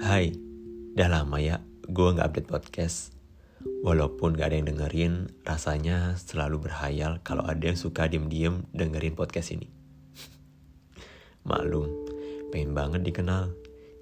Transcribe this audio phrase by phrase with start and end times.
[0.00, 0.32] Hai,
[0.96, 3.12] udah lama ya gue gak update podcast.
[3.84, 9.52] Walaupun gak ada yang dengerin, rasanya selalu berhayal kalau ada yang suka diem-diem dengerin podcast
[9.52, 9.68] ini.
[11.48, 11.92] Maklum,
[12.48, 13.52] pengen banget dikenal.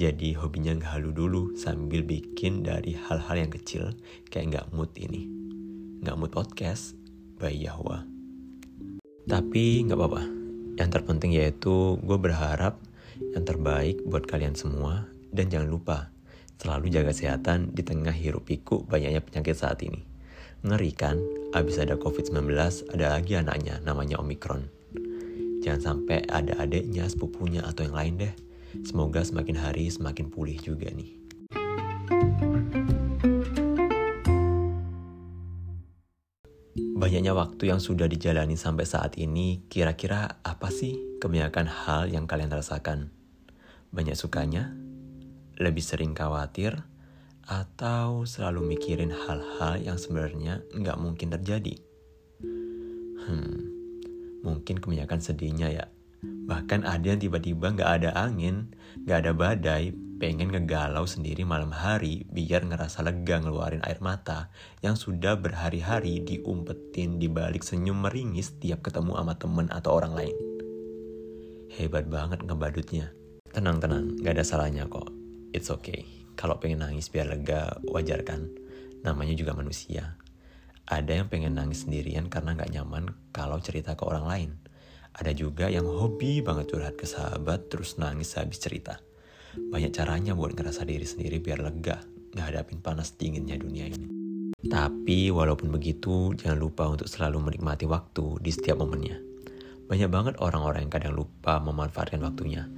[0.00, 3.92] Jadi hobinya gak halu dulu sambil bikin dari hal-hal yang kecil
[4.32, 5.28] kayak gak mood ini.
[6.00, 6.96] Gak mood podcast,
[7.36, 8.00] by Yahwa.
[9.28, 10.24] Tapi gak apa-apa.
[10.80, 12.80] Yang terpenting yaitu gue berharap
[13.36, 15.98] yang terbaik buat kalian semua dan jangan lupa,
[16.60, 20.04] selalu jaga kesehatan di tengah hiruk pikuk banyaknya penyakit saat ini.
[20.62, 21.18] Ngeri kan,
[21.56, 22.54] abis ada COVID-19,
[22.94, 24.70] ada lagi anaknya namanya Omikron.
[25.64, 28.34] Jangan sampai ada adiknya, sepupunya, atau yang lain deh.
[28.86, 31.18] Semoga semakin hari semakin pulih juga nih.
[37.02, 42.54] Banyaknya waktu yang sudah dijalani sampai saat ini, kira-kira apa sih kebanyakan hal yang kalian
[42.54, 43.10] rasakan?
[43.90, 44.70] Banyak sukanya,
[45.58, 46.84] lebih sering khawatir,
[47.46, 51.74] atau selalu mikirin hal-hal yang sebenarnya nggak mungkin terjadi?
[53.22, 53.58] Hmm,
[54.46, 55.86] mungkin kebanyakan sedihnya ya.
[56.22, 58.70] Bahkan ada yang tiba-tiba nggak ada angin,
[59.02, 59.84] nggak ada badai,
[60.22, 64.46] pengen ngegalau sendiri malam hari biar ngerasa lega ngeluarin air mata
[64.78, 70.36] yang sudah berhari-hari diumpetin di balik senyum meringis tiap ketemu sama temen atau orang lain.
[71.74, 73.10] Hebat banget ngebadutnya.
[73.50, 75.21] Tenang-tenang, gak ada salahnya kok
[75.52, 76.04] it's okay.
[76.34, 78.48] Kalau pengen nangis biar lega, wajar kan?
[79.04, 80.16] Namanya juga manusia.
[80.88, 84.50] Ada yang pengen nangis sendirian karena gak nyaman kalau cerita ke orang lain.
[85.12, 88.98] Ada juga yang hobi banget curhat ke sahabat terus nangis habis cerita.
[89.52, 92.00] Banyak caranya buat ngerasa diri sendiri biar lega,
[92.32, 94.08] gak hadapin panas dinginnya dunia ini.
[94.62, 99.31] Tapi walaupun begitu, jangan lupa untuk selalu menikmati waktu di setiap momennya.
[99.90, 102.70] Banyak banget orang-orang yang kadang lupa memanfaatkan waktunya.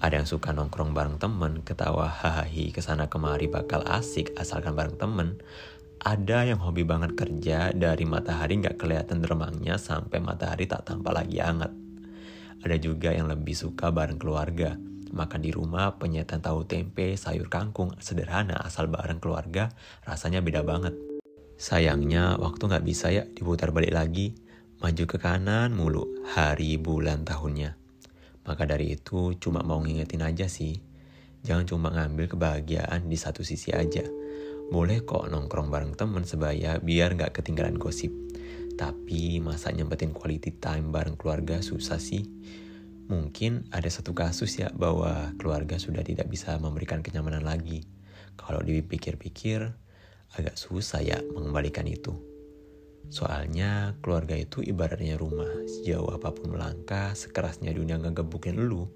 [0.00, 4.96] Ada yang suka nongkrong bareng temen, ketawa hahaha ke sana kemari bakal asik asalkan bareng
[4.96, 5.36] temen.
[6.00, 11.44] Ada yang hobi banget kerja dari matahari nggak kelihatan dermangnya sampai matahari tak tampak lagi
[11.44, 11.68] hangat.
[12.64, 14.80] Ada juga yang lebih suka bareng keluarga.
[15.12, 19.68] Makan di rumah, penyetan tahu tempe, sayur kangkung, sederhana asal bareng keluarga,
[20.08, 20.96] rasanya beda banget.
[21.60, 24.32] Sayangnya waktu nggak bisa ya diputar balik lagi,
[24.80, 27.76] maju ke kanan mulu hari bulan tahunnya.
[28.48, 30.80] Maka dari itu cuma mau ngingetin aja sih.
[31.44, 34.00] Jangan cuma ngambil kebahagiaan di satu sisi aja.
[34.72, 38.08] Boleh kok nongkrong bareng temen sebaya biar gak ketinggalan gosip.
[38.80, 42.24] Tapi masa nyempetin quality time bareng keluarga susah sih.
[43.12, 47.84] Mungkin ada satu kasus ya bahwa keluarga sudah tidak bisa memberikan kenyamanan lagi.
[48.40, 49.60] Kalau dipikir-pikir
[50.40, 52.29] agak susah ya mengembalikan itu.
[53.10, 58.86] Soalnya keluarga itu ibaratnya rumah, sejauh apa pun melangkah, sekerasnya dunia ngegebukin lu,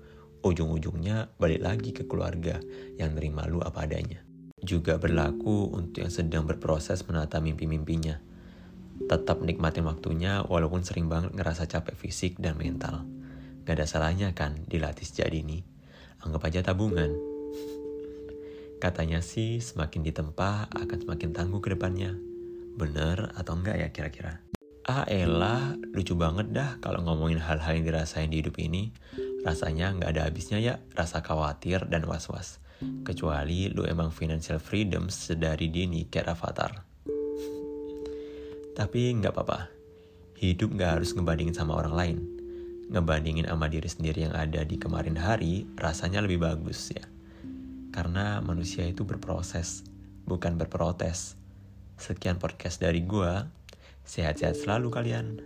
[0.46, 2.62] ujung-ujungnya balik lagi ke keluarga
[2.94, 4.22] yang nerima lu apa adanya.
[4.62, 8.22] Juga berlaku untuk yang sedang berproses menata mimpi-mimpinya.
[9.10, 13.02] Tetap nikmatin waktunya walaupun sering banget ngerasa capek fisik dan mental.
[13.66, 15.66] Gak ada salahnya kan dilatih sejak dini.
[16.22, 17.10] Anggap aja tabungan.
[18.78, 22.33] Katanya sih semakin ditempa akan semakin tangguh ke depannya.
[22.74, 24.42] Bener atau enggak ya kira-kira?
[24.84, 28.92] Ah elah, lucu banget dah kalau ngomongin hal-hal yang dirasain di hidup ini.
[29.46, 32.60] Rasanya nggak ada habisnya ya rasa khawatir dan was-was.
[33.06, 36.84] Kecuali lu emang financial freedom sedari dini kayak avatar.
[38.74, 39.70] Tapi nggak apa-apa.
[40.36, 42.18] Hidup nggak harus ngebandingin sama orang lain.
[42.90, 47.06] Ngebandingin sama diri sendiri yang ada di kemarin hari rasanya lebih bagus ya.
[47.94, 49.86] Karena manusia itu berproses,
[50.26, 51.38] bukan berprotes.
[52.04, 53.48] Sekian podcast dari gua.
[54.04, 55.40] Sehat-sehat selalu kalian.